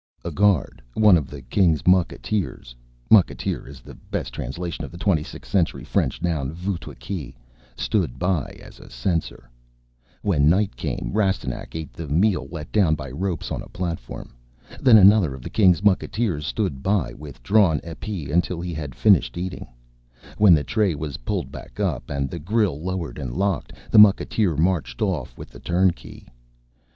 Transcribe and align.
A 0.25 0.31
guard, 0.31 0.81
one 0.95 1.15
of 1.15 1.29
the 1.29 1.43
King's 1.43 1.83
mucketeers, 1.85 2.73
stood 3.05 3.13
by 3.13 3.21
as 3.37 3.37
a 3.37 3.37
censor. 3.37 3.37
[Footnote 3.37 3.49
1: 3.55 3.61
Mucketeer 3.69 3.69
is 3.69 3.81
the 3.81 3.93
best 3.93 4.33
translation 4.33 4.83
of 4.83 4.91
the 4.91 4.97
26th 4.97 5.45
century 5.45 5.83
French 5.83 6.23
noun 6.23 6.55
foutriquet, 6.55 7.35
pronounced 7.35 7.91
vfeutwikey.] 7.91 9.43
When 10.23 10.49
night 10.49 10.75
came, 10.75 11.11
Rastignac 11.13 11.75
ate 11.75 11.93
the 11.93 12.07
meal 12.07 12.47
let 12.49 12.71
down 12.71 12.95
by 12.95 13.11
ropes 13.11 13.51
on 13.51 13.61
a 13.61 13.69
platform. 13.69 14.33
Then 14.81 14.97
another 14.97 15.35
of 15.35 15.43
the 15.43 15.51
King's 15.51 15.81
mucketeers 15.83 16.47
stood 16.47 16.81
by 16.81 17.13
with 17.13 17.43
drawn 17.43 17.79
épée 17.81 18.31
until 18.31 18.59
he 18.59 18.73
had 18.73 18.95
finished 18.95 19.37
eating. 19.37 19.67
When 20.39 20.55
the 20.55 20.63
tray 20.63 20.95
was 20.95 21.17
pulled 21.17 21.51
back 21.51 21.79
up 21.79 22.09
and 22.09 22.27
the 22.27 22.39
grille 22.39 22.81
lowered 22.81 23.19
and 23.19 23.35
locked, 23.35 23.71
the 23.91 23.99
mucketeer 23.99 24.57
marched 24.57 24.99
off 25.03 25.37
with 25.37 25.49
the 25.49 25.59
turnkey. 25.59 26.25